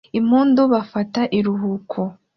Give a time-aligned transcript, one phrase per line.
[0.19, 2.01] impundu bafata ikiruhuko